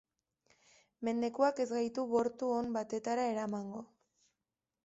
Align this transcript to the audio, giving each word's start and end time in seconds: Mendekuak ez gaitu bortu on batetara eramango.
Mendekuak 1.09 1.61
ez 1.65 1.69
gaitu 1.73 2.07
bortu 2.15 2.51
on 2.63 2.75
batetara 2.79 3.29
eramango. 3.35 3.87